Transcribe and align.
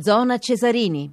Zona 0.00 0.38
Cesarini. 0.38 1.10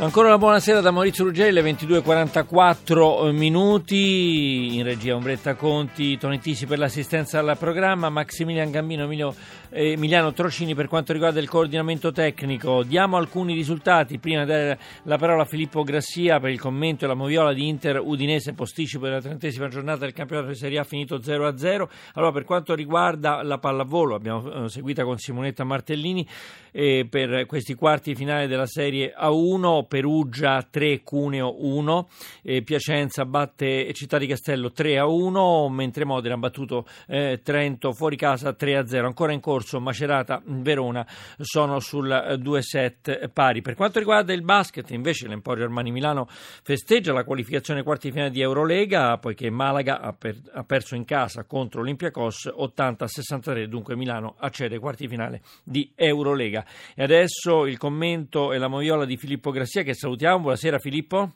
Ancora 0.00 0.28
una 0.28 0.38
buonasera 0.38 0.80
da 0.80 0.90
Maurizio 0.90 1.24
Ruggelle, 1.24 1.60
22.44 1.60 3.32
minuti, 3.32 4.76
in 4.76 4.82
regia 4.82 5.14
Ombretta 5.14 5.54
Conti, 5.54 6.16
Tonetisi 6.16 6.64
per 6.64 6.78
l'assistenza 6.78 7.38
al 7.38 7.56
programma, 7.58 8.08
Maximiliano 8.08 8.70
Gambino, 8.70 9.04
Emilio, 9.04 9.28
eh, 9.28 9.34
Emiliano 9.72 10.32
Trocini 10.32 10.74
per 10.74 10.88
quanto 10.88 11.12
riguarda 11.12 11.38
il 11.38 11.48
coordinamento 11.48 12.10
tecnico. 12.10 12.82
Diamo 12.82 13.16
alcuni 13.16 13.54
risultati, 13.54 14.18
prima 14.18 14.40
di 14.40 14.50
dare 14.50 14.78
la 15.04 15.16
parola 15.16 15.42
a 15.42 15.44
Filippo 15.44 15.84
Grassia 15.84 16.40
per 16.40 16.50
il 16.50 16.58
commento 16.58 17.04
e 17.04 17.08
la 17.08 17.14
moviola 17.14 17.52
di 17.52 17.68
Inter 17.68 18.00
Udinese, 18.00 18.52
posticipo 18.52 19.04
della 19.04 19.20
trentesima 19.20 19.68
giornata 19.68 20.00
del 20.00 20.12
campionato 20.12 20.48
di 20.48 20.56
Serie 20.56 20.80
A 20.80 20.84
finito 20.84 21.18
0-0. 21.18 21.88
Allora 22.14 22.32
per 22.32 22.44
quanto 22.44 22.74
riguarda 22.74 23.44
la 23.44 23.58
pallavolo, 23.58 24.16
abbiamo 24.16 24.64
eh, 24.64 24.68
seguita 24.68 25.04
con 25.04 25.18
Simonetta 25.18 25.62
Martellini 25.62 26.26
eh, 26.72 27.06
per 27.08 27.46
questi 27.46 27.74
quarti 27.74 28.16
finali 28.16 28.48
della 28.48 28.66
Serie 28.66 29.14
A1 29.16 29.86
Perugia 29.86 30.66
3, 30.68 31.02
Cuneo 31.02 31.64
1, 31.64 32.08
eh, 32.42 32.62
Piacenza 32.62 33.24
batte 33.24 33.92
Città 33.92 34.18
di 34.18 34.26
Castello 34.26 34.72
3 34.72 34.98
a 34.98 35.06
1, 35.06 35.68
mentre 35.68 36.04
Modena 36.04 36.34
ha 36.34 36.38
battuto 36.38 36.86
eh, 37.06 37.40
Trento 37.40 37.92
fuori 37.92 38.16
casa 38.16 38.52
3 38.52 38.76
a 38.76 38.86
0. 38.86 39.06
Ancora 39.06 39.32
in 39.32 39.38
corso 39.40 39.58
Macerata, 39.80 40.42
Verona 40.44 41.06
sono 41.38 41.80
sul 41.80 42.36
2 42.38 42.62
set 42.62 43.28
pari. 43.28 43.60
Per 43.62 43.74
quanto 43.74 43.98
riguarda 43.98 44.32
il 44.32 44.42
basket, 44.42 44.90
invece 44.90 45.28
l'Emporio 45.28 45.64
Armani 45.64 45.90
Milano 45.90 46.26
festeggia 46.28 47.12
la 47.12 47.24
qualificazione 47.24 47.82
quarti 47.82 48.10
finali 48.10 48.30
di 48.30 48.40
Eurolega, 48.40 49.18
poiché 49.18 49.50
Malaga 49.50 50.00
ha, 50.00 50.12
per, 50.12 50.36
ha 50.52 50.64
perso 50.64 50.94
in 50.94 51.04
casa 51.04 51.44
contro 51.44 51.80
Olympiacos 51.80 52.52
80-63, 52.56 53.64
dunque 53.64 53.96
Milano 53.96 54.36
accede 54.38 54.74
ai 54.74 54.80
quarti 54.80 55.08
finali 55.08 55.40
di 55.64 55.90
Eurolega. 55.94 56.64
E 56.94 57.02
adesso 57.02 57.66
il 57.66 57.78
commento 57.78 58.52
e 58.52 58.58
la 58.58 58.68
moviola 58.68 59.04
di 59.04 59.16
Filippo 59.16 59.50
Grassia 59.50 59.82
che 59.82 59.94
salutiamo. 59.94 60.40
Buonasera 60.40 60.78
Filippo. 60.78 61.32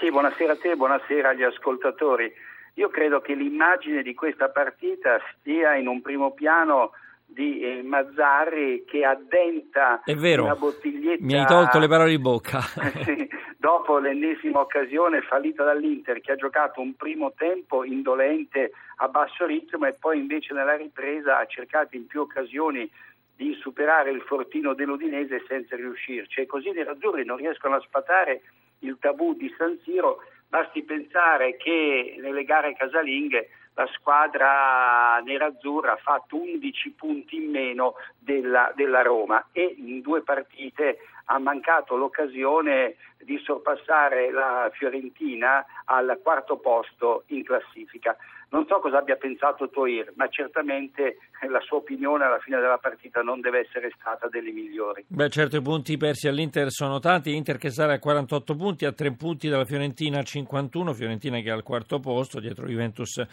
Sì, 0.00 0.10
buonasera 0.10 0.52
a 0.52 0.56
te, 0.56 0.74
buonasera 0.74 1.30
agli 1.30 1.42
ascoltatori. 1.42 2.32
Io 2.74 2.88
credo 2.88 3.20
che 3.20 3.34
l'immagine 3.34 4.02
di 4.02 4.14
questa 4.14 4.48
partita 4.48 5.20
stia 5.32 5.76
in 5.76 5.86
un 5.86 6.02
primo 6.02 6.32
piano 6.32 6.90
di 7.34 7.60
eh, 7.60 7.82
Mazzarri 7.82 8.84
che 8.86 9.04
addenta 9.04 10.02
È 10.04 10.14
vero, 10.14 10.44
una 10.44 10.54
bottiglietta. 10.54 11.22
Mi 11.22 11.34
hai 11.34 11.44
tolto 11.44 11.78
le 11.78 11.88
parole 11.88 12.10
di 12.10 12.18
bocca. 12.18 12.60
sì, 13.04 13.28
dopo 13.58 13.98
l'ennesima 13.98 14.60
occasione 14.60 15.20
fallita 15.20 15.64
dall'Inter 15.64 16.20
che 16.20 16.32
ha 16.32 16.36
giocato 16.36 16.80
un 16.80 16.94
primo 16.94 17.32
tempo 17.36 17.84
indolente 17.84 18.70
a 18.96 19.08
basso 19.08 19.44
ritmo 19.44 19.86
e 19.86 19.94
poi 19.98 20.18
invece 20.18 20.54
nella 20.54 20.76
ripresa 20.76 21.38
ha 21.38 21.46
cercato 21.46 21.96
in 21.96 22.06
più 22.06 22.20
occasioni 22.20 22.88
di 23.36 23.52
superare 23.60 24.10
il 24.10 24.22
fortino 24.22 24.74
dell'Udinese 24.74 25.42
senza 25.48 25.74
riuscirci 25.74 26.40
e 26.40 26.46
così 26.46 26.68
i 26.68 26.72
nerazzurri 26.72 27.24
non 27.24 27.36
riescono 27.36 27.74
a 27.74 27.80
sfatare 27.80 28.42
il 28.80 28.96
tabù 29.00 29.34
di 29.34 29.52
San 29.58 29.76
Siro, 29.82 30.18
basti 30.48 30.82
pensare 30.82 31.56
che 31.56 32.16
nelle 32.20 32.44
gare 32.44 32.74
casalinghe 32.74 33.48
la 33.74 33.88
squadra 33.92 35.20
nerazzurra 35.24 35.92
ha 35.92 35.96
fatto 35.96 36.36
11 36.36 36.90
punti 36.90 37.36
in 37.36 37.50
meno 37.50 37.94
della, 38.18 38.72
della 38.74 39.02
Roma 39.02 39.48
e 39.52 39.74
in 39.78 40.00
due 40.00 40.22
partite 40.22 40.98
ha 41.26 41.38
mancato 41.38 41.96
l'occasione 41.96 42.96
di 43.18 43.38
sorpassare 43.38 44.30
la 44.30 44.70
Fiorentina 44.72 45.64
al 45.86 46.20
quarto 46.22 46.58
posto 46.58 47.24
in 47.28 47.42
classifica. 47.42 48.16
Non 48.54 48.66
so 48.68 48.78
cosa 48.78 48.98
abbia 48.98 49.16
pensato 49.16 49.68
Toir, 49.68 50.12
ma 50.14 50.28
certamente 50.28 51.16
la 51.48 51.58
sua 51.58 51.78
opinione 51.78 52.24
alla 52.24 52.38
fine 52.38 52.60
della 52.60 52.78
partita 52.78 53.20
non 53.20 53.40
deve 53.40 53.58
essere 53.58 53.90
stata 53.98 54.28
delle 54.28 54.52
migliori. 54.52 55.04
Beh, 55.08 55.28
certo 55.28 55.56
i 55.56 55.60
punti 55.60 55.96
persi 55.96 56.28
all'Inter 56.28 56.70
sono 56.70 57.00
tanti, 57.00 57.34
Inter 57.34 57.56
che 57.58 57.70
sarà 57.70 57.94
a 57.94 57.98
48 57.98 58.54
punti, 58.54 58.84
a 58.84 58.92
3 58.92 59.16
punti 59.16 59.48
dalla 59.48 59.64
Fiorentina 59.64 60.20
a 60.20 60.22
51, 60.22 60.92
Fiorentina 60.92 61.40
che 61.40 61.48
è 61.48 61.50
al 61.50 61.64
quarto 61.64 61.98
posto 61.98 62.38
dietro 62.38 62.68
Juventus, 62.68 63.18
eh, 63.18 63.26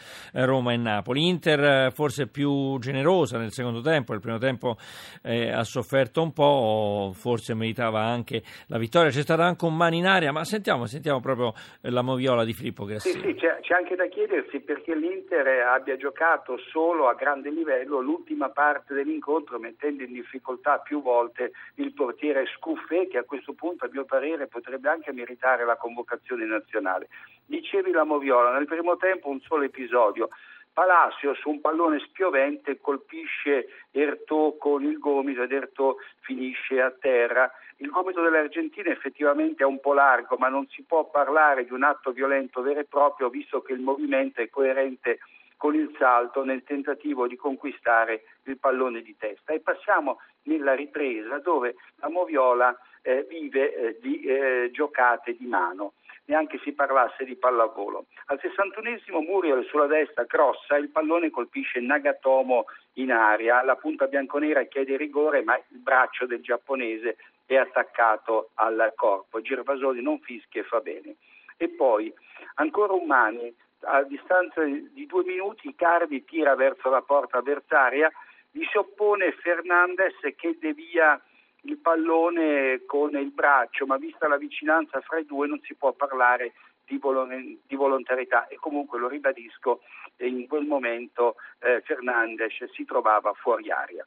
Roma 0.44 0.74
e 0.74 0.78
Napoli. 0.78 1.28
Inter 1.28 1.60
eh, 1.64 1.92
forse 1.92 2.26
più 2.28 2.80
generosa 2.80 3.38
nel 3.38 3.52
secondo 3.52 3.82
tempo, 3.82 4.16
il 4.16 4.22
primo 4.22 4.40
tempo 4.40 4.78
eh, 5.22 5.52
ha 5.52 5.64
sofferto 5.64 6.24
un 6.24 6.34
po', 6.34 7.12
forse 7.14 7.54
meritava 7.54 8.02
anche 8.02 8.42
la 8.70 8.80
vittoria, 8.80 9.12
c'è 9.12 9.22
stata 9.22 9.44
anche 9.44 9.66
un 9.66 9.78
mano 9.78 9.94
in 9.94 10.08
aria, 10.08 10.32
ma 10.32 10.44
sentiamo, 10.46 10.88
sentiamo 10.88 11.20
proprio 11.20 11.54
la 11.82 12.02
moviola 12.02 12.44
di 12.44 12.54
Filippo 12.54 12.86
Grassi. 12.86 13.12
Sì, 13.12 13.20
sì, 13.20 13.36
c'è, 13.36 13.60
c'è 13.62 13.76
anche 13.76 13.96
da 13.96 14.08
chiedersi 14.08 14.60
perché 14.62 14.96
l'Inter 14.96 15.10
l'Inter 15.12 15.68
abbia 15.68 15.98
giocato 15.98 16.58
solo 16.58 17.10
a 17.10 17.14
grande 17.14 17.50
livello 17.50 18.00
l'ultima 18.00 18.50
parte 18.50 18.94
dell'incontro 18.94 19.60
mettendo 19.60 20.04
in 20.04 20.14
difficoltà 20.14 20.80
più 20.80 21.02
volte 21.02 21.52
il 21.76 21.92
portiere 21.94 22.46
Scuffè 22.58 23.08
che 23.08 23.18
a 23.18 23.24
questo 23.24 23.54
punto 23.54 23.86
a 23.86 23.90
mio 23.92 24.06
parere 24.06 24.48
potrebbe 24.48 24.90
anche 24.90 25.12
meritare 25.12 25.66
la 25.66 25.76
convocazione 25.76 26.46
nazionale. 26.46 27.10
Dicevi 27.46 27.92
la 27.92 28.06
Moviola, 28.06 28.54
nel 28.54 28.66
primo 28.66 28.96
tempo 28.96 29.28
un 29.28 29.42
solo 29.42 29.64
episodio. 29.64 30.30
Palacio 30.74 31.34
su 31.34 31.50
un 31.50 31.60
pallone 31.60 32.00
spiovente 32.00 32.80
colpisce 32.80 33.68
Ertò 33.92 34.56
con 34.58 34.84
il 34.84 35.00
gomito 35.00 35.44
ed 35.44 35.52
Ertò 35.52 35.96
finisce 36.22 36.82
a 36.82 36.92
terra. 36.92 37.52
Il 37.78 37.90
gomito 37.90 38.22
dell'Argentina 38.22 38.90
effettivamente 38.90 39.64
è 39.64 39.66
un 39.66 39.82
po' 39.82 39.94
largo, 39.94 40.38
ma 40.38 40.48
non 40.48 40.66
si 40.68 40.84
può 40.84 41.10
parlare 41.10 41.66
di 41.66 41.74
un 41.74 41.84
atto 41.84 42.12
violento 42.12 42.62
vero 42.62 42.80
e 42.80 42.86
proprio 42.86 43.30
visto 43.30 43.62
che 43.62 43.74
il 43.74 43.82
movimento 43.82 44.40
è 44.40 44.50
coerente 44.50 45.20
con 45.58 45.76
il 45.76 45.94
salto 45.98 46.44
nel 46.44 46.64
tentativo 46.64 47.28
di 47.28 47.36
conquistare 47.36 48.24
il 48.44 48.58
pallone 48.58 49.02
di 49.02 49.16
testa. 49.18 49.52
E 49.52 49.60
passiamo 49.60 50.20
nella 50.44 50.74
ripresa 50.74 51.38
dove 51.40 51.76
la 51.98 52.10
Moviola 52.10 52.76
eh, 53.02 53.26
vive 53.28 53.74
eh, 53.74 53.98
di 54.00 54.22
eh, 54.22 54.70
giocate 54.72 55.36
di 55.36 55.46
mano 55.46 55.94
neanche 56.26 56.60
si 56.64 56.72
parlasse 56.74 57.26
di 57.26 57.36
pallavolo. 57.36 58.06
Al 58.28 58.40
61esimo 58.42 59.22
Muriel 59.22 59.66
sulla 59.66 59.88
destra 59.88 60.26
crossa, 60.26 60.78
il 60.78 60.90
pallone 60.90 61.30
colpisce 61.30 61.80
Nagatomo 61.80 62.66
in 62.94 63.12
aria, 63.12 63.64
la 63.64 63.76
punta 63.76 64.08
bianconera 64.08 64.64
chiede 64.64 64.98
rigore 64.98 65.44
ma 65.44 65.56
il 65.56 65.80
braccio 65.80 66.26
del 66.26 66.42
giapponese 66.42 67.18
è 67.46 67.56
attaccato 67.58 68.52
al 68.56 68.94
corpo. 68.96 69.42
Gervasoni 69.42 70.02
non 70.02 70.20
fischia 70.20 70.62
e 70.62 70.66
fa 70.66 70.80
bene. 70.80 71.16
E 71.58 71.70
poi 71.70 72.14
ancora 72.56 72.94
un 72.94 73.06
Mani, 73.06 73.54
a 73.82 74.04
distanza 74.04 74.64
di 74.64 75.06
due 75.06 75.24
minuti 75.24 75.74
Cardi 75.76 76.24
tira 76.24 76.56
verso 76.56 76.90
la 76.90 77.02
porta 77.02 77.40
avversaria, 77.40 78.12
gli 78.52 78.64
si 78.66 78.78
oppone 78.78 79.32
Fernandez 79.34 80.16
che 80.36 80.58
devia 80.60 81.20
il 81.62 81.78
pallone 81.78 82.84
con 82.86 83.16
il 83.16 83.32
braccio, 83.32 83.86
ma 83.86 83.98
vista 83.98 84.28
la 84.28 84.38
vicinanza 84.38 85.00
fra 85.02 85.20
i 85.20 85.26
due 85.26 85.48
non 85.48 85.60
si 85.64 85.76
può 85.76 85.92
parlare 85.94 86.54
di, 86.86 86.98
vol- 86.98 87.60
di 87.66 87.76
volontarietà 87.76 88.48
e 88.48 88.58
comunque 88.58 89.00
lo 89.00 89.08
ribadisco, 89.08 89.82
in 90.18 90.48
quel 90.48 90.66
momento 90.66 91.36
eh, 91.60 91.82
Fernandes 91.82 92.54
si 92.74 92.86
trovava 92.86 93.34
fuori 93.34 93.72
aria. 93.72 94.06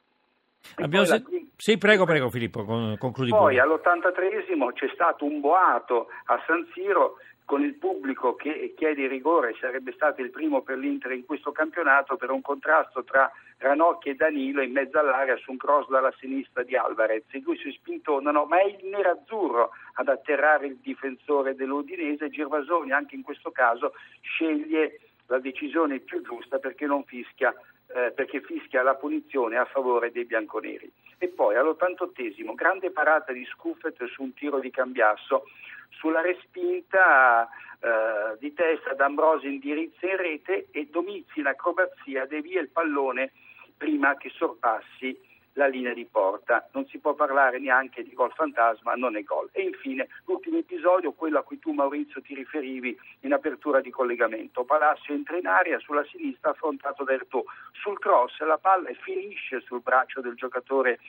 Se... 0.61 0.87
la... 0.87 1.21
Sì, 1.55 1.77
prego, 1.77 2.05
prego 2.05 2.29
Filippo, 2.29 2.65
concludi 2.97 3.29
Poi 3.29 3.55
pure. 3.55 3.59
all'83esimo 3.59 4.73
c'è 4.73 4.89
stato 4.93 5.25
un 5.25 5.39
boato 5.39 6.07
a 6.25 6.41
San 6.47 6.67
Siro 6.73 7.17
con 7.45 7.63
il 7.63 7.75
pubblico 7.75 8.35
che 8.35 8.73
chiede 8.75 9.07
rigore, 9.07 9.55
sarebbe 9.59 9.93
stato 9.93 10.21
il 10.21 10.31
primo 10.31 10.61
per 10.61 10.77
l'Inter 10.77 11.11
in 11.11 11.25
questo 11.25 11.51
campionato 11.51 12.17
per 12.17 12.31
un 12.31 12.41
contrasto 12.41 13.03
tra 13.03 13.31
Ranocchi 13.59 14.09
e 14.09 14.15
Danilo 14.15 14.61
in 14.61 14.71
mezzo 14.71 14.97
all'area 14.97 15.37
su 15.37 15.51
un 15.51 15.57
cross 15.57 15.87
dalla 15.87 16.13
sinistra 16.19 16.63
di 16.63 16.75
Alvarez. 16.75 17.23
I 17.31 17.41
due 17.41 17.55
si 17.57 17.71
spintonano, 17.71 18.45
ma 18.45 18.59
è 18.61 18.65
il 18.65 18.85
nerazzurro 18.87 19.69
ad 19.93 20.09
atterrare 20.09 20.65
il 20.65 20.77
difensore 20.77 21.55
dell'Udinese. 21.55 22.29
Gervasoni 22.29 22.91
anche 22.91 23.15
in 23.15 23.21
questo 23.21 23.51
caso 23.51 23.93
sceglie 24.21 24.99
la 25.27 25.39
decisione 25.39 25.99
più 25.99 26.21
giusta 26.23 26.57
perché 26.57 26.85
non 26.85 27.03
fischia 27.03 27.53
eh, 27.87 28.11
perché 28.11 28.41
fischia 28.41 28.81
la 28.81 28.95
punizione 28.95 29.57
a 29.57 29.65
favore 29.65 30.11
dei 30.11 30.25
bianconeri. 30.25 30.91
E 31.17 31.27
poi 31.27 31.55
all'88esimo, 31.55 32.53
grande 32.53 32.91
parata 32.91 33.31
di 33.31 33.45
Scuffet 33.45 34.03
su 34.05 34.23
un 34.23 34.33
tiro 34.33 34.59
di 34.59 34.69
Cambiasso, 34.69 35.45
sulla 35.89 36.21
respinta 36.21 37.47
eh, 37.79 38.37
di 38.39 38.53
testa 38.53 38.93
d'Ambrosi 38.93 39.47
indirizza 39.47 40.07
in 40.07 40.17
rete 40.17 40.67
e 40.71 40.87
Domizi 40.89 41.39
in 41.39 41.47
acrobazia 41.47 42.25
devia 42.25 42.61
il 42.61 42.69
pallone 42.69 43.31
prima 43.77 44.15
che 44.15 44.29
sorpassi 44.29 45.17
la 45.55 45.67
linea 45.67 45.93
di 45.93 46.05
porta. 46.05 46.67
Non 46.73 46.85
si 46.87 46.99
può 46.99 47.13
parlare 47.13 47.59
neanche 47.59 48.03
di 48.03 48.13
gol 48.13 48.31
fantasma, 48.33 48.93
non 48.95 49.15
è 49.15 49.23
gol. 49.23 49.49
E 49.51 49.63
infine 49.63 50.07
l'ultimo 50.25 50.57
episodio, 50.57 51.13
quello 51.13 51.39
a 51.39 51.43
cui 51.43 51.59
tu 51.59 51.71
Maurizio 51.71 52.21
ti 52.21 52.33
riferivi 52.35 52.97
in 53.21 53.33
apertura 53.33 53.81
di 53.81 53.89
collegamento. 53.89 54.63
Palacio 54.63 55.13
entra 55.13 55.37
in 55.37 55.47
aria 55.47 55.79
sulla 55.79 56.05
sinistra 56.05 56.51
affrontato 56.51 57.03
da 57.03 57.13
Ertò. 57.13 57.43
Sul 57.71 57.99
cross 57.99 58.39
la 58.41 58.57
palla 58.57 58.89
finisce 59.01 59.61
sul 59.61 59.81
braccio 59.81 60.21
del 60.21 60.35
giocatore 60.35 60.99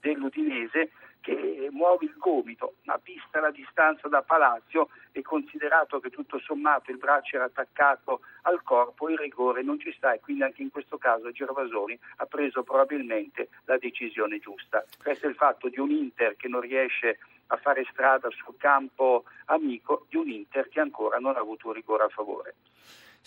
dell'Udinese 0.00 0.90
che 1.26 1.68
muove 1.72 2.04
il 2.04 2.14
gomito, 2.16 2.76
ma 2.84 3.00
vista 3.02 3.40
la 3.40 3.50
distanza 3.50 4.06
da 4.06 4.22
Palazzo 4.22 4.90
e 5.10 5.22
considerato 5.22 5.98
che 5.98 6.08
tutto 6.08 6.38
sommato 6.38 6.92
il 6.92 6.98
braccio 6.98 7.34
era 7.34 7.46
attaccato 7.46 8.20
al 8.42 8.62
corpo, 8.62 9.08
il 9.08 9.18
rigore 9.18 9.62
non 9.62 9.80
ci 9.80 9.92
sta 9.96 10.12
e 10.12 10.20
quindi 10.20 10.44
anche 10.44 10.62
in 10.62 10.70
questo 10.70 10.98
caso 10.98 11.32
Gervasoni 11.32 11.98
ha 12.18 12.26
preso 12.26 12.62
probabilmente 12.62 13.48
la 13.64 13.76
decisione 13.76 14.38
giusta. 14.38 14.84
Questo 15.02 15.26
è 15.26 15.28
il 15.28 15.34
fatto 15.34 15.68
di 15.68 15.80
un 15.80 15.90
Inter 15.90 16.36
che 16.36 16.46
non 16.46 16.60
riesce 16.60 17.18
a 17.18 17.35
fare 17.62 17.86
strada 17.92 18.28
sul 18.30 18.56
campo 18.56 19.24
amico 19.46 20.06
di 20.08 20.16
un 20.16 20.28
Inter 20.28 20.68
che 20.68 20.80
ancora 20.80 21.18
non 21.18 21.36
ha 21.36 21.40
avuto 21.40 21.68
un 21.68 21.74
rigore 21.74 22.04
a 22.04 22.08
favore. 22.08 22.54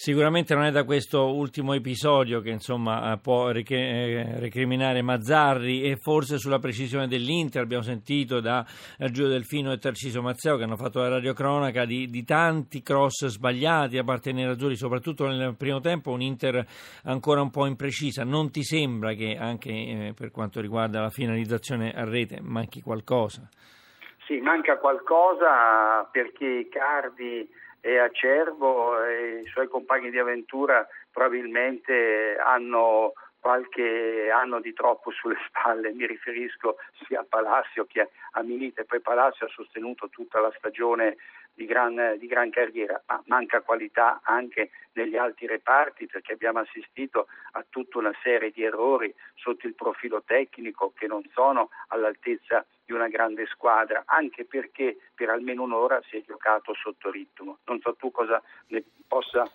Sicuramente 0.02 0.56
non 0.56 0.64
è 0.64 0.72
da 0.72 0.86
questo 0.86 1.36
ultimo 1.36 1.74
episodio 1.74 2.40
che 2.40 2.52
insomma, 2.52 3.12
eh, 3.12 3.18
può 3.18 3.50
eh, 3.50 4.40
recriminare 4.40 5.02
Mazzarri 5.02 5.82
e 5.82 5.98
forse 5.98 6.38
sulla 6.38 6.58
precisione 6.58 7.06
dell'Inter 7.06 7.64
abbiamo 7.64 7.84
sentito 7.84 8.40
da 8.40 8.66
Giulio 9.12 9.28
Delfino 9.28 9.74
e 9.74 9.78
Tarciso 9.78 10.22
Mazzeo 10.22 10.56
che 10.56 10.64
hanno 10.64 10.78
fatto 10.78 11.02
la 11.02 11.10
radiocronaca 11.10 11.84
di, 11.84 12.08
di 12.08 12.24
tanti 12.24 12.82
cross 12.82 13.26
sbagliati 13.26 13.98
a 13.98 14.06
parte 14.06 14.32
nei 14.32 14.44
nerazzurri, 14.44 14.78
soprattutto 14.78 15.28
nel 15.28 15.58
primo 15.58 15.82
tempo 15.82 16.12
un 16.12 16.22
Inter 16.22 16.66
ancora 17.04 17.42
un 17.42 17.50
po' 17.50 17.66
imprecisa. 17.66 18.24
Non 18.24 18.52
ti 18.52 18.64
sembra 18.64 19.12
che 19.16 19.36
anche 19.36 19.70
eh, 19.70 20.14
per 20.16 20.32
quanto 20.32 20.62
riguarda 20.62 21.02
la 21.02 21.10
finalizzazione 21.10 21.92
a 21.92 22.06
rete 22.06 22.40
manchi 22.40 22.80
qualcosa? 22.80 23.50
Sì, 24.30 24.40
manca 24.42 24.78
qualcosa 24.78 26.04
perché 26.12 26.68
Cardi 26.70 27.50
e 27.82 27.98
Acerbo 27.98 29.04
e 29.04 29.42
i 29.44 29.48
suoi 29.48 29.68
compagni 29.68 30.12
di 30.12 30.20
avventura 30.20 30.88
probabilmente 31.12 32.38
hanno 32.38 33.14
qualche 33.40 34.30
anno 34.32 34.60
di 34.60 34.74
troppo 34.74 35.12
sulle 35.12 35.38
spalle, 35.48 35.92
mi 35.92 36.06
riferisco 36.06 36.78
sia 37.06 37.22
a 37.22 37.26
Palacio 37.28 37.86
che 37.86 38.10
a 38.32 38.42
Milite, 38.44 38.86
poi 38.86 39.00
Palacio 39.00 39.46
ha 39.46 39.50
sostenuto 39.50 40.10
tutta 40.10 40.40
la 40.40 40.54
stagione 40.58 41.18
di 41.54 41.66
gran, 41.66 42.16
di 42.18 42.28
gran, 42.28 42.50
carriera, 42.50 43.02
ma 43.08 43.22
manca 43.26 43.62
qualità 43.62 44.22
anche 44.24 44.70
negli 44.94 45.18
altri 45.18 45.46
reparti 45.46 46.08
perché 46.08 46.34
abbiamo 46.34 46.60
assistito 46.60 47.28
a 47.52 47.66
tutta 47.68 47.98
una 47.98 48.14
serie 48.24 48.52
di 48.52 48.64
errori 48.64 49.14
sotto 49.36 49.68
il 49.68 49.74
profilo 49.74 50.24
tecnico 50.24 50.94
che 50.96 51.08
non 51.08 51.22
sono 51.34 51.70
all'altezza 51.88 52.66
di 52.86 52.94
una 52.94 53.10
grande 53.10 53.46
squadra, 53.48 54.04
anche 54.06 54.46
perché 54.46 54.98
per 55.14 55.30
almeno 55.30 55.64
un'ora 55.64 56.02
si 56.08 56.18
è 56.18 56.22
giocato 56.22 56.74
sotto 56.74 57.12
ritmo. 57.12 57.60
Non 57.66 57.80
so 57.82 57.94
tu 57.96 58.10
cosa 58.10 58.42
ne 58.68 58.82
possa, 59.06 59.46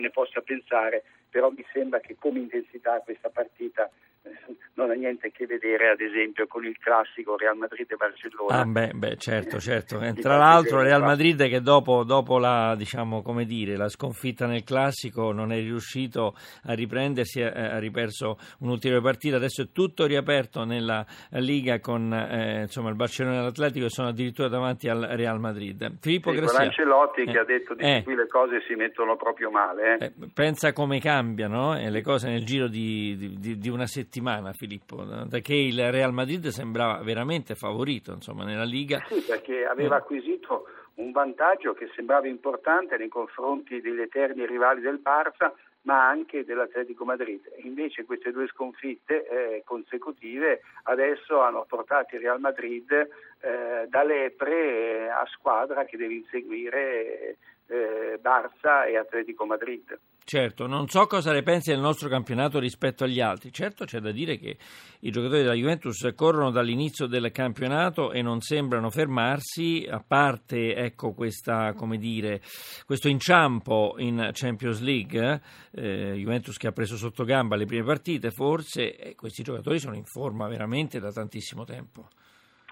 ne 0.00 0.10
possa 0.10 0.40
pensare, 0.40 1.04
però 1.28 1.50
mi 1.50 1.64
sembra 1.72 2.00
che 2.00 2.16
come 2.18 2.40
intensità 2.40 3.00
questa 3.00 3.30
partita 3.30 3.90
non 4.76 4.90
ha 4.90 4.94
niente 4.94 5.28
a 5.28 5.30
che 5.30 5.46
vedere 5.46 5.90
ad 5.90 6.00
esempio 6.00 6.46
con 6.46 6.64
il 6.64 6.76
classico 6.78 7.36
Real 7.36 7.56
Madrid 7.56 7.90
e 7.90 7.96
Barcellona. 7.96 8.60
Ah, 8.60 8.64
beh, 8.64 8.90
beh, 8.94 9.16
certo, 9.16 9.58
certo. 9.58 10.00
Eh, 10.06 10.12
tra 10.12 10.36
l'altro 10.36 10.82
Real 10.82 11.00
Madrid 11.00 11.48
che 11.48 11.60
dopo, 11.60 12.04
dopo 12.04 12.38
la, 12.38 12.74
diciamo, 12.76 13.24
dire, 13.44 13.76
la, 13.76 13.88
sconfitta 13.88 14.46
nel 14.46 14.62
classico 14.62 15.32
non 15.32 15.52
è 15.52 15.58
riuscito 15.58 16.34
a 16.64 16.74
riprendersi, 16.74 17.42
ha 17.42 17.78
riperso 17.78 18.38
un'ulteriore 18.60 19.02
partita, 19.02 19.36
adesso 19.36 19.62
è 19.62 19.72
tutto 19.72 20.06
riaperto 20.06 20.64
nella 20.64 21.04
Liga 21.30 21.80
con 21.80 22.12
eh, 22.12 22.62
insomma, 22.62 22.90
il 22.90 22.94
Barcellona 22.94 23.40
e 23.40 23.42
l'Atletico 23.42 23.86
che 23.86 23.90
sono 23.90 24.08
addirittura 24.08 24.48
davanti 24.48 24.88
al 24.88 25.00
Real 25.12 25.40
Madrid. 25.40 25.96
Filippo 26.00 26.30
sì, 26.30 26.36
Grassia. 26.36 26.60
Ancelotti 26.60 27.22
eh, 27.22 27.32
che 27.32 27.38
ha 27.38 27.44
detto 27.44 27.74
di 27.74 27.82
eh, 27.82 28.02
qui 28.04 28.14
le 28.14 28.28
cose 28.28 28.60
si 28.66 28.74
mettono 28.74 29.16
proprio 29.16 29.50
male. 29.50 29.96
Eh. 29.98 30.04
Eh, 30.04 30.12
pensa 30.32 30.72
come 30.72 31.00
cambiano 31.00 31.74
le 31.74 32.02
cose 32.02 32.28
nel 32.28 32.44
giro 32.44 32.68
di, 32.68 33.38
di, 33.38 33.58
di 33.58 33.68
una 33.68 33.86
settimana 33.86 34.15
settimana, 34.16 34.52
Filippo, 34.52 35.04
perché 35.28 35.54
il 35.54 35.90
Real 35.90 36.12
Madrid 36.12 36.46
sembrava 36.48 37.02
veramente 37.02 37.54
favorito 37.54 38.12
insomma, 38.12 38.44
nella 38.44 38.64
Liga. 38.64 39.04
Sì, 39.08 39.20
perché 39.20 39.66
aveva 39.66 39.96
acquisito 39.96 40.66
un 40.94 41.12
vantaggio 41.12 41.74
che 41.74 41.90
sembrava 41.94 42.26
importante 42.26 42.96
nei 42.96 43.08
confronti 43.08 43.80
degli 43.80 44.00
eterni 44.00 44.46
rivali 44.46 44.80
del 44.80 45.00
Barça, 45.02 45.52
ma 45.82 46.08
anche 46.08 46.44
dell'Atletico 46.44 47.04
Madrid. 47.04 47.40
Invece 47.62 48.04
queste 48.04 48.32
due 48.32 48.46
sconfitte 48.48 49.28
eh, 49.28 49.62
consecutive 49.64 50.62
adesso 50.84 51.40
hanno 51.42 51.64
portato 51.68 52.14
il 52.16 52.22
Real 52.22 52.40
Madrid 52.40 52.90
eh, 52.90 53.86
da 53.86 54.02
lepre 54.02 55.10
a 55.10 55.24
squadra 55.26 55.84
che 55.84 55.98
deve 55.98 56.14
inseguire 56.14 57.36
eh, 57.66 58.18
Barça 58.20 58.86
e 58.86 58.96
Atletico 58.96 59.46
Madrid. 59.46 59.98
Certo, 60.28 60.66
non 60.66 60.88
so 60.88 61.06
cosa 61.06 61.30
ne 61.30 61.44
pensi 61.44 61.70
del 61.70 61.78
nostro 61.78 62.08
campionato 62.08 62.58
rispetto 62.58 63.04
agli 63.04 63.20
altri. 63.20 63.52
Certo 63.52 63.84
c'è 63.84 64.00
da 64.00 64.10
dire 64.10 64.38
che 64.38 64.56
i 65.02 65.10
giocatori 65.12 65.42
della 65.42 65.54
Juventus 65.54 66.12
corrono 66.16 66.50
dall'inizio 66.50 67.06
del 67.06 67.30
campionato 67.30 68.10
e 68.10 68.22
non 68.22 68.40
sembrano 68.40 68.90
fermarsi, 68.90 69.86
a 69.88 70.02
parte 70.04 70.74
ecco, 70.74 71.12
questa, 71.12 71.72
dire, 71.96 72.40
questo 72.84 73.06
inciampo 73.06 73.94
in 73.98 74.30
Champions 74.32 74.82
League, 74.82 75.40
eh, 75.70 76.14
Juventus 76.16 76.56
che 76.56 76.66
ha 76.66 76.72
preso 76.72 76.96
sotto 76.96 77.22
gamba 77.22 77.54
le 77.54 77.66
prime 77.66 77.84
partite 77.84 78.32
forse, 78.32 78.96
e 78.96 79.14
questi 79.14 79.44
giocatori 79.44 79.78
sono 79.78 79.94
in 79.94 80.06
forma 80.06 80.48
veramente 80.48 80.98
da 80.98 81.12
tantissimo 81.12 81.62
tempo. 81.62 82.08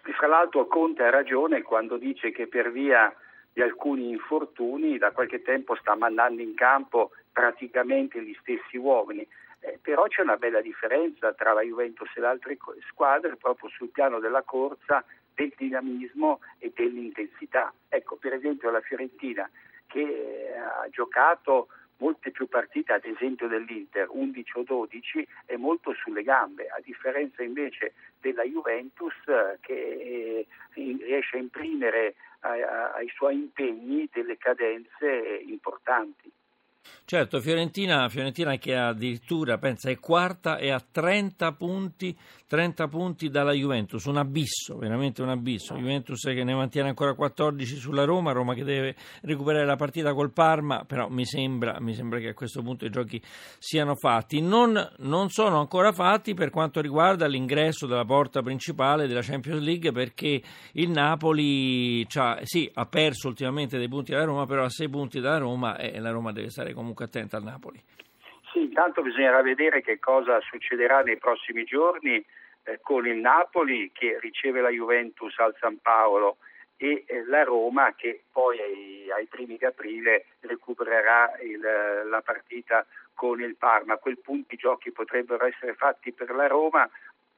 E 0.04 0.12
fra 0.12 0.26
l'altro 0.26 0.66
Conte 0.66 1.04
ha 1.04 1.10
ragione 1.10 1.62
quando 1.62 1.98
dice 1.98 2.32
che 2.32 2.48
per 2.48 2.72
via 2.72 3.14
di 3.54 3.62
alcuni 3.62 4.10
infortuni 4.10 4.98
da 4.98 5.12
qualche 5.12 5.40
tempo 5.40 5.76
sta 5.76 5.94
mandando 5.94 6.42
in 6.42 6.54
campo 6.54 7.12
praticamente 7.32 8.20
gli 8.20 8.36
stessi 8.40 8.76
uomini. 8.76 9.26
Eh, 9.60 9.78
però 9.80 10.02
c'è 10.08 10.22
una 10.22 10.36
bella 10.36 10.60
differenza 10.60 11.32
tra 11.32 11.52
la 11.52 11.62
Juventus 11.62 12.10
e 12.16 12.20
le 12.20 12.26
altre 12.26 12.58
squadre 12.90 13.36
proprio 13.36 13.70
sul 13.70 13.88
piano 13.88 14.18
della 14.18 14.42
corsa, 14.42 15.04
del 15.32 15.52
dinamismo 15.56 16.40
e 16.58 16.72
dell'intensità. 16.74 17.72
Ecco, 17.88 18.16
per 18.16 18.34
esempio 18.34 18.70
la 18.70 18.80
Fiorentina 18.80 19.48
che 19.86 20.00
eh, 20.00 20.58
ha 20.58 20.88
giocato 20.90 21.68
molte 21.98 22.30
più 22.30 22.48
partite, 22.48 22.92
ad 22.92 23.04
esempio 23.04 23.48
dell'Inter, 23.48 24.06
11 24.10 24.58
o 24.58 24.62
12, 24.62 25.26
è 25.46 25.56
molto 25.56 25.94
sulle 25.94 26.22
gambe, 26.22 26.66
a 26.66 26.80
differenza 26.82 27.42
invece 27.42 27.94
della 28.20 28.44
Juventus 28.44 29.14
eh, 29.26 29.58
che 29.60 29.74
eh, 29.74 30.46
riesce 30.74 31.36
a 31.36 31.40
imprimere 31.40 32.14
ai 32.44 33.08
suoi 33.08 33.36
impegni 33.36 34.06
delle 34.12 34.36
cadenze 34.36 35.42
importanti. 35.46 36.30
Certo, 37.06 37.40
Fiorentina, 37.40 38.08
Fiorentina 38.08 38.56
che 38.56 38.74
addirittura 38.74 39.58
pensa 39.58 39.90
è 39.90 39.98
quarta 39.98 40.56
e 40.56 40.70
ha 40.70 40.80
30 40.80 41.52
punti, 41.52 42.16
30 42.46 42.88
punti 42.88 43.28
dalla 43.28 43.52
Juventus, 43.52 44.04
un 44.04 44.16
abisso, 44.16 44.76
veramente 44.76 45.22
un 45.22 45.28
abisso. 45.28 45.74
Juventus 45.74 46.22
che 46.22 46.44
ne 46.44 46.54
mantiene 46.54 46.88
ancora 46.88 47.14
14 47.14 47.76
sulla 47.76 48.04
Roma, 48.04 48.32
Roma 48.32 48.54
che 48.54 48.64
deve 48.64 48.96
recuperare 49.22 49.66
la 49.66 49.76
partita 49.76 50.14
col 50.14 50.32
Parma, 50.32 50.84
però 50.86 51.08
mi 51.08 51.26
sembra, 51.26 51.78
mi 51.80 51.94
sembra 51.94 52.18
che 52.18 52.28
a 52.28 52.34
questo 52.34 52.62
punto 52.62 52.84
i 52.84 52.90
giochi 52.90 53.20
siano 53.58 53.94
fatti. 53.96 54.40
Non, 54.40 54.92
non 54.98 55.30
sono 55.30 55.60
ancora 55.60 55.92
fatti 55.92 56.34
per 56.34 56.50
quanto 56.50 56.80
riguarda 56.80 57.26
l'ingresso 57.26 57.86
della 57.86 58.04
porta 58.04 58.42
principale 58.42 59.06
della 59.06 59.22
Champions 59.22 59.60
League 59.60 59.92
perché 59.92 60.42
il 60.72 60.90
Napoli 60.90 62.06
sì, 62.42 62.70
ha 62.72 62.86
perso 62.86 63.28
ultimamente 63.28 63.78
dei 63.78 63.88
punti 63.88 64.12
dalla 64.12 64.24
Roma, 64.24 64.46
però 64.46 64.64
ha 64.64 64.70
6 64.70 64.88
punti 64.88 65.20
dalla 65.20 65.38
Roma 65.38 65.76
e 65.76 65.98
la 66.00 66.10
Roma 66.10 66.32
deve 66.32 66.50
stare 66.50 66.72
comunque 66.74 67.06
attenta 67.06 67.36
al 67.36 67.44
Napoli. 67.44 67.82
Sì, 68.52 68.60
intanto 68.60 69.02
bisognerà 69.02 69.42
vedere 69.42 69.82
che 69.82 69.98
cosa 69.98 70.40
succederà 70.40 71.00
nei 71.00 71.16
prossimi 71.16 71.64
giorni 71.64 72.24
eh, 72.64 72.78
con 72.82 73.06
il 73.06 73.16
Napoli 73.16 73.90
che 73.92 74.18
riceve 74.20 74.60
la 74.60 74.68
Juventus 74.68 75.36
al 75.38 75.56
San 75.58 75.78
Paolo 75.80 76.36
e 76.76 77.04
eh, 77.06 77.24
la 77.26 77.42
Roma 77.44 77.94
che 77.94 78.24
poi 78.30 78.60
ai, 78.60 79.10
ai 79.10 79.26
primi 79.26 79.56
di 79.56 79.64
aprile 79.64 80.26
recupererà 80.40 81.32
il, 81.42 81.60
la 82.08 82.22
partita 82.22 82.86
con 83.14 83.40
il 83.40 83.56
Parma. 83.56 83.94
A 83.94 83.98
quel 83.98 84.18
punto 84.18 84.54
i 84.54 84.58
giochi 84.58 84.92
potrebbero 84.92 85.46
essere 85.46 85.74
fatti 85.74 86.12
per 86.12 86.30
la 86.30 86.46
Roma 86.46 86.88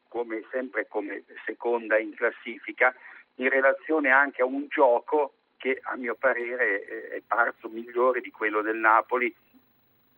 come 0.08 0.44
sempre 0.50 0.86
come 0.88 1.24
seconda 1.44 1.98
in 1.98 2.14
classifica 2.14 2.94
in 3.36 3.48
relazione 3.48 4.10
anche 4.10 4.42
a 4.42 4.46
un 4.46 4.66
gioco 4.68 5.34
che 5.56 5.80
a 5.82 5.96
mio 5.96 6.14
parere 6.14 6.84
è 7.10 7.22
parso 7.26 7.68
migliore 7.68 8.20
di 8.20 8.30
quello 8.30 8.62
del 8.62 8.76
Napoli 8.76 9.34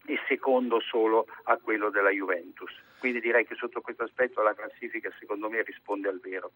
e 0.09 0.19
secondo 0.27 0.81
solo 0.81 1.27
a 1.45 1.59
quello 1.59 1.91
della 1.91 2.11
Juventus. 2.11 2.73
Quindi 2.99 3.21
direi 3.21 3.47
che 3.47 3.55
sotto 3.55 3.81
questo 3.81 4.05
aspetto 4.05 4.43
la 4.43 4.55
classifica 4.55 5.11
secondo 5.21 5.49
me 5.49 5.63
risponde 5.63 6.09
al 6.09 6.19
vero. 6.19 6.51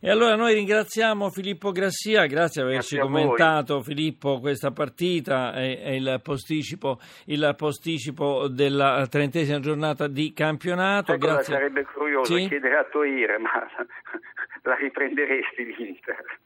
E 0.00 0.08
allora 0.08 0.36
noi 0.36 0.54
ringraziamo 0.54 1.28
Filippo 1.28 1.72
Grassia, 1.72 2.26
grazie 2.26 2.62
per 2.62 2.70
averci 2.70 2.98
commentato 2.98 3.82
Filippo 3.82 4.38
questa 4.38 4.70
partita 4.70 5.52
e, 5.54 5.96
il, 5.96 6.20
posticipo, 6.22 6.98
il, 7.26 7.52
posticipo, 7.56 8.46
della 8.46 9.06
trentesima 9.10 9.58
giornata 9.58 10.06
di 10.06 10.32
campionato. 10.32 11.12
Ecco, 11.12 11.26
grazie. 11.26 11.52
sarebbe 11.52 11.84
curioso 11.84 12.36
sì? 12.36 12.46
chiedere 12.46 12.76
aToire, 12.76 13.38
ma 13.38 13.50
la 14.62 14.74
riprenderesti 14.76 15.64
l'Inter? 15.76 16.38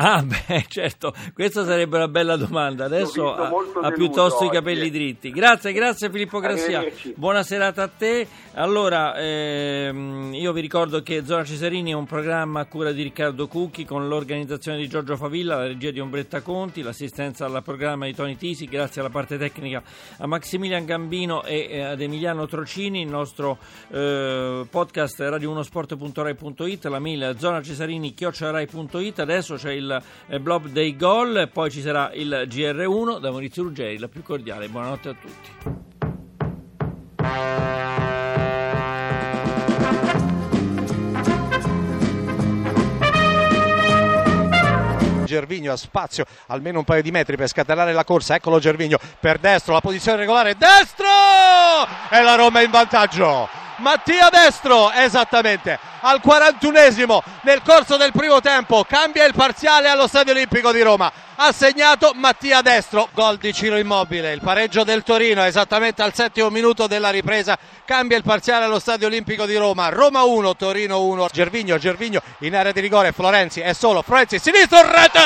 Ah, 0.00 0.22
beh, 0.22 0.66
certo, 0.68 1.12
questa 1.34 1.64
sarebbe 1.64 1.96
una 1.96 2.06
bella 2.06 2.36
domanda. 2.36 2.84
Adesso 2.84 3.34
ha, 3.34 3.50
ha 3.82 3.90
piuttosto 3.90 4.44
i 4.44 4.50
capelli 4.50 4.82
oggi. 4.82 4.90
dritti. 4.90 5.30
Grazie, 5.30 5.72
grazie 5.72 6.08
Filippo 6.08 6.38
Grassia. 6.38 6.84
Buona 7.16 7.42
serata 7.42 7.82
a 7.82 7.88
te. 7.88 8.26
Allora, 8.54 9.16
ehm, 9.16 10.34
io 10.34 10.52
vi 10.52 10.60
ricordo 10.60 11.02
che 11.02 11.24
Zona 11.24 11.44
Cesarini 11.44 11.90
è 11.90 11.94
un 11.94 12.06
programma 12.06 12.60
a 12.60 12.66
cura 12.66 12.92
di 12.92 13.02
Riccardo 13.02 13.48
Cucchi 13.48 13.84
con 13.84 14.06
l'organizzazione 14.06 14.78
di 14.78 14.88
Giorgio 14.88 15.16
Favilla, 15.16 15.56
la 15.56 15.66
regia 15.66 15.90
di 15.90 15.98
Ombretta 15.98 16.42
Conti, 16.42 16.82
l'assistenza 16.82 17.46
al 17.46 17.62
programma 17.64 18.06
di 18.06 18.14
Tony 18.14 18.36
Tisi, 18.36 18.66
grazie 18.66 19.00
alla 19.00 19.10
parte 19.10 19.36
tecnica 19.36 19.82
a 20.18 20.26
Maximilian 20.26 20.84
Gambino 20.84 21.42
e 21.42 21.80
ad 21.80 22.00
Emiliano 22.00 22.46
Trocini. 22.46 23.02
Il 23.02 23.08
nostro 23.08 23.58
eh, 23.90 24.64
podcast 24.70 25.18
radio1sport.rai.it, 25.20 26.84
la 26.84 26.98
mail 27.00 27.34
zonacesarini.it. 27.36 29.18
Adesso 29.18 29.54
c'è 29.56 29.72
il 29.72 29.87
il 29.96 30.34
eh, 30.34 30.40
blob 30.40 30.66
dei 30.68 30.96
gol, 30.96 31.48
poi 31.52 31.70
ci 31.70 31.80
sarà 31.80 32.10
il 32.12 32.46
GR1 32.46 33.18
da 33.18 33.30
Maurizio 33.30 33.62
Ruggeri, 33.62 33.98
la 33.98 34.08
più 34.08 34.22
cordiale. 34.22 34.68
Buonanotte 34.68 35.08
a 35.08 35.14
tutti. 35.14 35.86
Gervigno 45.24 45.72
ha 45.72 45.76
spazio 45.76 46.24
almeno 46.46 46.78
un 46.78 46.84
paio 46.84 47.02
di 47.02 47.10
metri 47.10 47.36
per 47.36 47.48
scatenare 47.48 47.92
la 47.92 48.02
corsa 48.02 48.34
eccolo 48.34 48.58
Gervigno 48.58 48.98
per 49.20 49.38
destro 49.38 49.74
la 49.74 49.82
posizione 49.82 50.16
regolare 50.16 50.56
destro 50.56 51.06
e 52.10 52.22
la 52.22 52.34
Roma 52.34 52.60
è 52.60 52.64
in 52.64 52.70
vantaggio 52.70 53.67
Mattia 53.78 54.28
Destro, 54.28 54.90
esattamente, 54.90 55.78
al 56.00 56.20
41esimo 56.24 57.20
nel 57.42 57.62
corso 57.62 57.96
del 57.96 58.12
primo 58.12 58.40
tempo, 58.40 58.84
cambia 58.84 59.24
il 59.24 59.34
parziale 59.34 59.88
allo 59.88 60.08
Stadio 60.08 60.32
Olimpico 60.32 60.72
di 60.72 60.82
Roma. 60.82 61.10
Ha 61.36 61.52
segnato 61.52 62.12
Mattia 62.14 62.60
Destro, 62.60 63.08
gol 63.12 63.36
di 63.36 63.52
Ciro 63.52 63.76
Immobile, 63.76 64.32
il 64.32 64.40
pareggio 64.40 64.82
del 64.82 65.04
Torino 65.04 65.44
esattamente 65.44 66.02
al 66.02 66.12
settimo 66.12 66.50
minuto 66.50 66.88
della 66.88 67.10
ripresa, 67.10 67.56
cambia 67.84 68.16
il 68.16 68.24
parziale 68.24 68.64
allo 68.64 68.80
Stadio 68.80 69.06
Olimpico 69.06 69.46
di 69.46 69.56
Roma. 69.56 69.88
Roma 69.90 70.24
1, 70.24 70.56
Torino 70.56 71.02
1. 71.02 71.28
Gervigno, 71.32 71.78
Gervigno 71.78 72.20
in 72.40 72.56
area 72.56 72.72
di 72.72 72.80
rigore, 72.80 73.12
Florenzi 73.12 73.60
è 73.60 73.72
solo, 73.74 74.02
Florenzi 74.02 74.40
sinistro, 74.40 74.82
rete, 74.82 75.20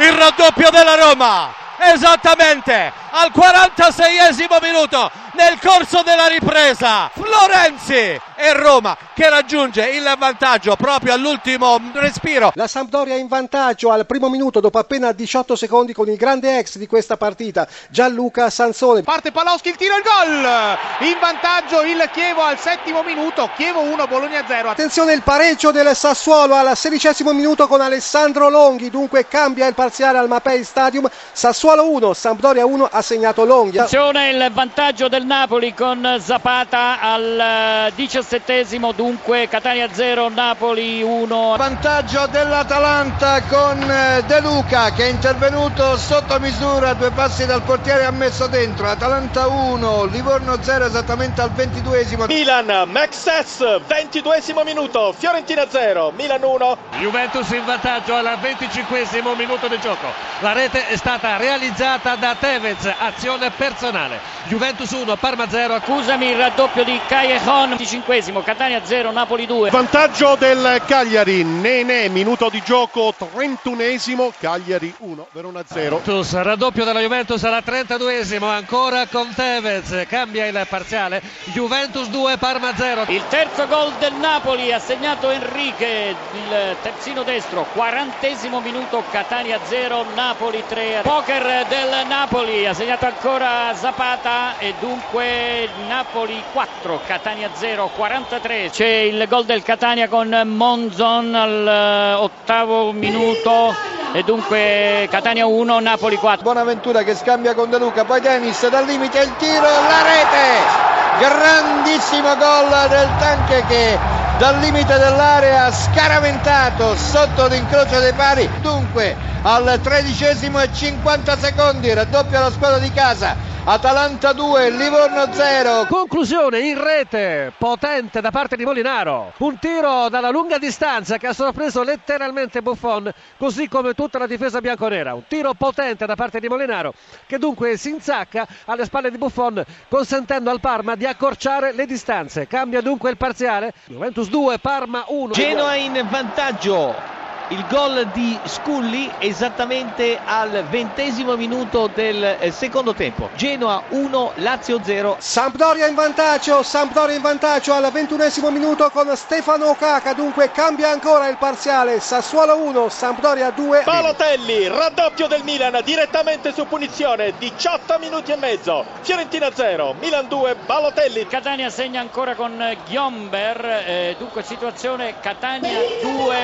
il 0.00 0.12
raddoppio 0.12 0.68
della 0.68 0.94
Roma 0.96 1.64
esattamente 1.78 2.92
al 3.10 3.30
46esimo 3.34 4.58
minuto 4.62 5.10
nel 5.32 5.58
corso 5.60 6.02
della 6.02 6.26
ripresa 6.26 7.10
Florenzi 7.12 8.20
e 8.38 8.52
Roma 8.52 8.96
che 9.14 9.28
raggiunge 9.28 9.88
il 9.88 10.14
vantaggio 10.18 10.76
proprio 10.76 11.14
all'ultimo 11.14 11.80
respiro. 11.94 12.52
La 12.54 12.66
Sampdoria 12.66 13.16
in 13.16 13.28
vantaggio 13.28 13.90
al 13.90 14.06
primo 14.06 14.28
minuto 14.28 14.60
dopo 14.60 14.78
appena 14.78 15.12
18 15.12 15.56
secondi 15.56 15.92
con 15.92 16.08
il 16.08 16.16
grande 16.16 16.58
ex 16.58 16.76
di 16.76 16.86
questa 16.86 17.16
partita 17.16 17.66
Gianluca 17.88 18.50
Sansone. 18.50 19.02
Parte 19.02 19.32
Paloschi 19.32 19.68
il 19.68 19.76
tiro 19.76 19.94
e 19.94 19.98
il 19.98 20.02
gol! 20.02 21.08
In 21.08 21.16
vantaggio 21.20 21.82
il 21.82 22.08
Chievo 22.12 22.42
al 22.42 22.58
settimo 22.58 23.02
minuto 23.02 23.50
Chievo 23.56 23.80
1 23.80 24.06
Bologna 24.06 24.44
0 24.46 24.70
attenzione 24.70 25.12
il 25.12 25.22
pareggio 25.22 25.70
del 25.70 25.94
Sassuolo 25.94 26.54
al 26.54 26.76
sedicesimo 26.76 27.32
minuto 27.32 27.66
con 27.66 27.80
Alessandro 27.80 28.48
Longhi. 28.48 28.90
Dunque 28.90 29.26
cambia 29.26 29.66
il 29.66 29.74
parziale 29.74 30.18
al 30.18 30.28
Mapei 30.28 30.62
Stadium. 30.64 31.08
Sassuolo 31.32 31.65
Sassuolo 31.66 31.90
1, 31.90 32.14
Sampdoria 32.14 32.64
1 32.64 32.88
ha 32.92 33.02
segnato 33.02 33.44
Longhi. 33.44 33.78
Attenzione 33.78 34.30
il 34.30 34.50
vantaggio 34.52 35.08
del 35.08 35.24
Napoli 35.24 35.74
con 35.74 36.18
Zapata 36.20 37.00
al 37.00 37.90
diciassettesimo, 37.92 38.92
dunque 38.92 39.48
Catania 39.48 39.88
0, 39.90 40.28
Napoli 40.28 41.02
1. 41.02 41.56
Vantaggio 41.58 42.28
dell'Atalanta 42.30 43.42
con 43.42 43.82
eh, 43.82 44.22
De 44.28 44.40
Luca 44.42 44.92
che 44.92 45.06
è 45.06 45.10
intervenuto 45.10 45.96
sotto 45.96 46.38
misura, 46.38 46.92
due 46.92 47.10
passi 47.10 47.44
dal 47.46 47.62
portiere 47.62 48.04
ha 48.04 48.12
messo 48.12 48.46
dentro. 48.46 48.88
Atalanta 48.88 49.48
1, 49.48 50.04
Livorno 50.04 50.62
0 50.62 50.84
esattamente 50.84 51.40
al 51.40 51.50
ventiduesimo. 51.50 52.26
Milan, 52.26 52.88
Max 52.88 53.28
S, 53.42 53.80
ventiduesimo 53.88 54.62
minuto, 54.62 55.12
Fiorentina 55.18 55.66
0, 55.68 56.12
Milan 56.14 56.44
1. 56.44 56.76
Juventus 57.00 57.50
in 57.50 57.64
vantaggio 57.64 58.14
al 58.14 58.38
venticinquesimo 58.40 59.34
minuto 59.34 59.66
di 59.66 59.80
gioco. 59.80 60.06
La 60.40 60.52
rete 60.52 60.86
è 60.86 60.96
stata 60.96 61.36
realizzata 61.38 61.54
realizzata 61.56 62.16
da 62.16 62.36
Tevez, 62.38 62.92
azione 62.98 63.50
personale. 63.50 64.20
Juventus 64.44 64.90
1, 64.90 65.16
Parma 65.16 65.48
0. 65.48 65.74
Accusami 65.74 66.26
il 66.28 66.36
raddoppio 66.36 66.84
di 66.84 67.00
Callejon, 67.08 67.70
25 67.70 68.42
Catania 68.44 68.84
0, 68.84 69.10
Napoli 69.10 69.46
2. 69.46 69.70
Vantaggio 69.70 70.36
del 70.36 70.82
Cagliari, 70.86 71.42
Nene, 71.42 72.08
minuto 72.08 72.48
di 72.50 72.62
gioco 72.64 73.12
31esimo, 73.18 74.32
Cagliari 74.38 74.94
1, 74.98 75.26
Verona 75.32 75.62
0. 75.66 76.00
Juventus, 76.04 76.32
raddoppio 76.34 76.84
della 76.84 77.00
Juventus 77.00 77.42
alla 77.44 77.62
32esimo, 77.64 78.44
ancora 78.44 79.06
con 79.06 79.32
Tevez, 79.34 80.04
cambia 80.08 80.46
il 80.46 80.66
parziale. 80.68 81.22
Juventus 81.44 82.08
2, 82.08 82.36
Parma 82.36 82.74
0. 82.76 83.04
Il 83.08 83.24
terzo 83.28 83.66
gol 83.66 83.92
del 83.98 84.14
Napoli 84.14 84.72
ha 84.72 84.78
segnato 84.78 85.30
Enrique, 85.30 86.14
il 86.32 86.76
terzino 86.82 87.22
destro, 87.22 87.66
40 87.72 88.14
minuto, 88.62 89.02
Catania 89.10 89.58
0, 89.64 90.06
Napoli 90.14 90.62
3. 90.68 91.00
Poker 91.02 91.45
del 91.46 92.06
Napoli, 92.08 92.66
ha 92.66 92.74
segnato 92.74 93.06
ancora 93.06 93.72
Zapata 93.72 94.58
e 94.58 94.74
dunque 94.80 95.68
Napoli 95.86 96.42
4, 96.52 97.00
Catania 97.06 97.50
0, 97.52 97.90
43. 97.94 98.70
C'è 98.70 98.86
il 98.86 99.26
gol 99.28 99.44
del 99.44 99.62
Catania 99.62 100.08
con 100.08 100.28
Monzon 100.44 101.34
al 101.34 102.16
ottavo 102.18 102.90
minuto 102.90 103.74
e 104.12 104.24
dunque 104.24 105.06
Catania 105.08 105.46
1, 105.46 105.78
Napoli 105.78 106.16
4. 106.16 106.42
Buonaventura 106.42 107.04
che 107.04 107.14
scambia 107.14 107.54
con 107.54 107.70
De 107.70 107.78
Luca, 107.78 108.04
poi 108.04 108.20
Dennis 108.20 108.68
dal 108.68 108.84
limite 108.84 109.20
il 109.20 109.36
tiro, 109.36 109.62
la 109.62 110.02
rete! 110.02 110.94
Grandissimo 111.18 112.36
gol 112.36 112.88
del 112.88 113.08
Tanche 113.18 113.64
che 113.68 113.98
dal 114.38 114.58
limite 114.58 114.98
dell'area 114.98 115.70
scaraventato 115.70 116.94
sotto 116.96 117.46
l'incrocio 117.46 118.00
dei 118.00 118.12
pari 118.12 118.48
dunque 118.60 119.34
al 119.42 119.80
tredicesimo 119.82 120.60
e 120.60 120.72
50 120.72 121.36
secondi 121.36 121.92
raddoppia 121.92 122.40
la 122.40 122.50
squadra 122.50 122.78
di 122.78 122.90
casa 122.90 123.54
Atalanta 123.68 124.32
2, 124.32 124.70
Livorno 124.70 125.32
0. 125.32 125.86
Conclusione 125.88 126.60
in 126.60 126.80
rete, 126.80 127.52
potente 127.58 128.20
da 128.20 128.30
parte 128.30 128.54
di 128.54 128.64
Molinaro. 128.64 129.32
Un 129.38 129.58
tiro 129.58 130.08
dalla 130.08 130.30
lunga 130.30 130.56
distanza 130.56 131.18
che 131.18 131.26
ha 131.26 131.32
sorpreso 131.32 131.82
letteralmente 131.82 132.62
Buffon, 132.62 133.12
così 133.36 133.66
come 133.66 133.94
tutta 133.94 134.18
la 134.18 134.28
difesa 134.28 134.60
bianconera. 134.60 135.14
Un 135.14 135.24
tiro 135.26 135.52
potente 135.54 136.06
da 136.06 136.14
parte 136.14 136.38
di 136.38 136.46
Molinaro 136.46 136.94
che 137.26 137.38
dunque 137.38 137.76
si 137.76 137.90
insacca 137.90 138.46
alle 138.66 138.84
spalle 138.84 139.10
di 139.10 139.18
Buffon, 139.18 139.64
consentendo 139.88 140.50
al 140.50 140.60
Parma 140.60 140.94
di 140.94 141.04
accorciare 141.04 141.72
le 141.72 141.86
distanze. 141.86 142.46
Cambia 142.46 142.80
dunque 142.80 143.10
il 143.10 143.16
parziale. 143.16 143.72
Juventus 143.86 144.28
2, 144.28 144.60
Parma 144.60 145.06
1. 145.08 145.32
Genoa 145.32 145.74
in 145.74 146.06
vantaggio 146.08 147.25
il 147.48 147.64
gol 147.68 148.08
di 148.12 148.36
Scully 148.44 149.10
esattamente 149.18 150.18
al 150.24 150.64
ventesimo 150.68 151.36
minuto 151.36 151.88
del 151.92 152.36
eh, 152.40 152.50
secondo 152.50 152.92
tempo. 152.92 153.30
Genoa 153.36 153.82
1, 153.88 154.32
Lazio 154.36 154.80
0. 154.82 155.16
Sampdoria 155.20 155.86
in 155.86 155.94
vantaggio, 155.94 156.62
Sampdoria 156.62 157.14
in 157.14 157.22
vantaggio 157.22 157.72
al 157.72 157.88
ventunesimo 157.92 158.50
minuto 158.50 158.90
con 158.90 159.14
Stefano 159.14 159.74
Caca, 159.78 160.12
dunque 160.12 160.50
cambia 160.50 160.90
ancora 160.90 161.28
il 161.28 161.36
parziale. 161.36 162.00
Sassuolo 162.00 162.56
1, 162.56 162.88
Sampdoria 162.88 163.50
2. 163.50 163.82
Balotelli, 163.84 164.66
raddoppio 164.66 165.28
del 165.28 165.44
Milan 165.44 165.80
direttamente 165.84 166.52
su 166.52 166.66
punizione, 166.66 167.34
18 167.38 167.98
minuti 168.00 168.32
e 168.32 168.36
mezzo. 168.36 168.84
Fiorentina 169.02 169.50
0, 169.52 169.94
Milan 170.00 170.26
2, 170.26 170.56
Balotelli. 170.66 171.26
Catania 171.26 171.70
segna 171.70 172.00
ancora 172.00 172.34
con 172.34 172.76
Ghiomber, 172.88 173.64
eh, 173.86 174.16
dunque 174.18 174.42
situazione 174.42 175.20
Catania 175.20 175.78
2, 176.02 176.36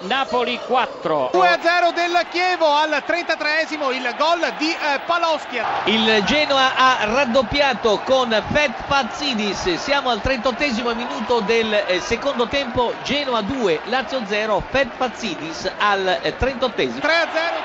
Napoli 0.00 0.47
Napoli 0.48 0.60
4. 0.66 1.30
2-0 1.34 1.92
del 1.92 2.26
Chievo 2.30 2.72
al 2.72 3.02
33esimo 3.06 3.92
il 3.92 4.14
gol 4.16 4.52
di 4.56 4.70
eh, 4.70 5.00
Paloschi. 5.04 5.60
Il 5.84 6.24
Genoa 6.24 6.74
ha 6.74 7.04
raddoppiato 7.04 8.00
con 8.04 8.30
Fet 8.52 8.84
Pazzidis. 8.86 9.74
Siamo 9.74 10.08
al 10.08 10.20
38esimo 10.24 10.94
minuto 10.94 11.40
del 11.40 11.72
eh, 11.72 12.00
secondo 12.00 12.46
tempo. 12.48 12.94
Genoa 13.02 13.42
2, 13.42 13.80
Lazio 13.84 14.22
0, 14.24 14.62
Fet 14.70 14.88
Pazzidis 14.96 15.70
al 15.78 16.18
eh, 16.22 16.34
38esimo. 16.38 16.98
3-0 16.98 16.98
del 16.98 17.64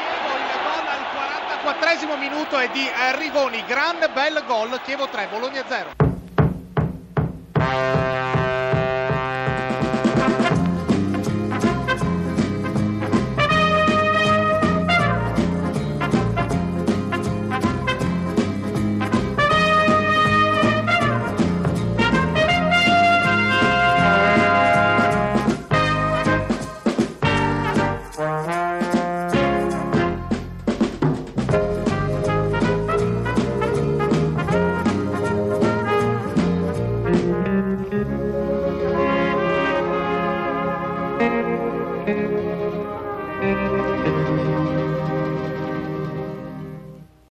Chievo, 0.00 0.32
il 0.38 0.56
gol 0.64 0.86
al 0.88 1.76
44esimo 1.76 2.18
minuto 2.18 2.56
è 2.56 2.68
di 2.70 2.86
eh, 2.86 3.16
Rigoni. 3.16 3.62
Gran 3.66 3.96
bel 4.12 4.42
gol, 4.46 4.80
Chievo 4.84 5.06
3, 5.08 5.28
Bologna 5.30 5.62
0. 5.66 6.00